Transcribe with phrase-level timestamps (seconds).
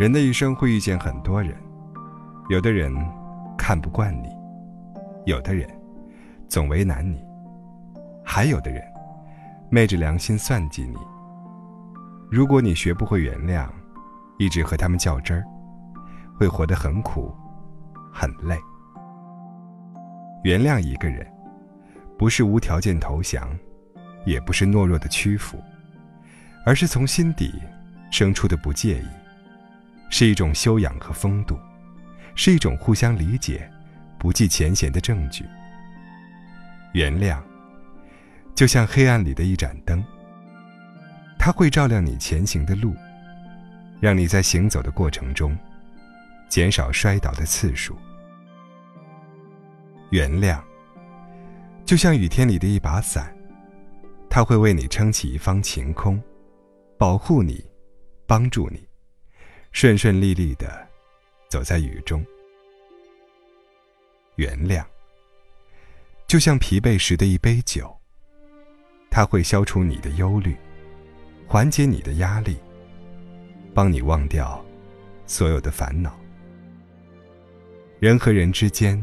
[0.00, 1.54] 人的一生会遇见很多人，
[2.48, 2.90] 有的人
[3.58, 4.30] 看不惯你，
[5.26, 5.68] 有的人
[6.48, 7.22] 总为难你，
[8.24, 8.82] 还有的人
[9.68, 10.96] 昧着良心算计你。
[12.30, 13.68] 如果你学不会原谅，
[14.38, 15.44] 一直和他们较真儿，
[16.38, 17.30] 会活得很苦，
[18.10, 18.58] 很累。
[20.44, 21.30] 原谅一个人，
[22.18, 23.46] 不是无条件投降，
[24.24, 25.62] 也不是懦弱的屈服，
[26.64, 27.52] 而是从心底
[28.10, 29.06] 生出的不介意，
[30.10, 31.58] 是一种修养和风度，
[32.34, 33.70] 是一种互相理解、
[34.18, 35.46] 不计前嫌的证据。
[36.92, 37.40] 原谅，
[38.54, 40.04] 就像黑暗里的一盏灯，
[41.38, 42.94] 它会照亮你前行的路，
[44.00, 45.56] 让你在行走的过程中
[46.48, 47.96] 减少摔倒的次数。
[50.10, 50.60] 原谅，
[51.84, 53.32] 就像雨天里的一把伞，
[54.28, 56.20] 它会为你撑起一方晴空，
[56.98, 57.64] 保护你，
[58.26, 58.84] 帮助你，
[59.72, 60.86] 顺顺利利的
[61.48, 62.24] 走在雨中。
[64.36, 64.84] 原谅，
[66.26, 67.94] 就像疲惫时的一杯酒，
[69.10, 70.56] 它会消除你的忧虑，
[71.46, 72.56] 缓解你的压力，
[73.74, 74.64] 帮你忘掉
[75.26, 76.18] 所有的烦恼。
[77.98, 79.02] 人和人之间。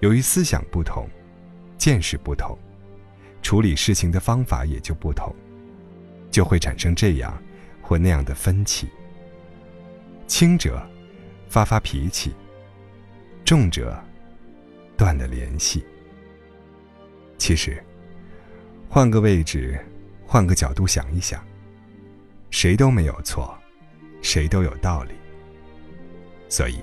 [0.00, 1.08] 由于思想不同，
[1.78, 2.56] 见识不同，
[3.40, 5.34] 处理事情的方法也就不同，
[6.30, 7.42] 就会产生这样
[7.80, 8.86] 或那样的分歧。
[10.26, 10.80] 轻者
[11.48, 12.32] 发发脾气，
[13.44, 13.98] 重者
[14.96, 15.84] 断了联系。
[17.38, 17.82] 其实，
[18.88, 19.78] 换个位置，
[20.26, 21.42] 换个角度想一想，
[22.50, 23.56] 谁都没有错，
[24.22, 25.12] 谁都有道理。
[26.48, 26.80] 所以，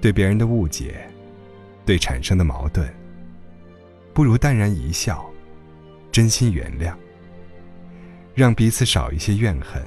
[0.00, 1.08] 对别人的误解。
[1.84, 2.88] 对产生的矛盾，
[4.14, 5.28] 不如淡然一笑，
[6.12, 6.94] 真心原谅，
[8.36, 9.84] 让彼此少一些怨恨，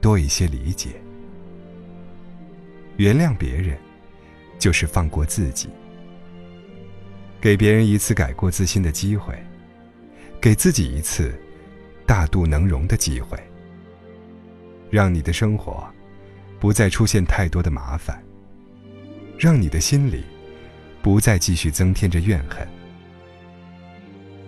[0.00, 1.00] 多一些理解。
[2.98, 3.76] 原谅别人，
[4.58, 5.68] 就是放过自己，
[7.40, 9.34] 给别人一次改过自新的机会，
[10.40, 11.32] 给自己一次
[12.04, 13.38] 大度能容的机会，
[14.90, 15.88] 让你的生活
[16.60, 18.22] 不再出现太多的麻烦，
[19.38, 20.22] 让你的心里。
[21.00, 22.68] 不再继续增添着怨恨。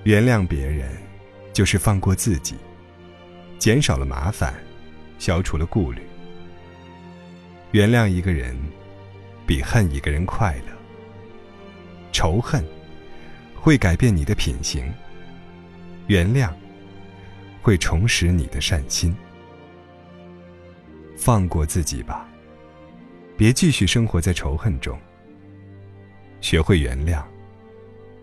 [0.03, 0.91] 原谅别人，
[1.53, 2.57] 就是放过自己，
[3.57, 4.53] 减少了麻烦，
[5.17, 6.03] 消除了顾虑。
[7.73, 8.57] 原谅一个人，
[9.47, 10.77] 比恨一个人快乐。
[12.13, 12.65] 仇恨
[13.55, 14.93] 会改变你的品行，
[16.09, 16.51] 原谅
[17.63, 19.15] 会重拾你的善心。
[21.17, 22.27] 放过自己吧，
[23.37, 24.99] 别继续生活在仇恨中。
[26.41, 27.23] 学会原谅，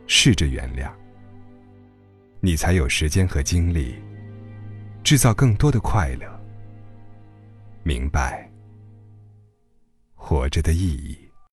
[0.07, 0.89] 试着原谅，
[2.39, 3.95] 你才有时间和精力
[5.03, 6.27] 制造更多的快乐。
[7.83, 8.46] 明白
[10.27, 11.26] 活着的意义。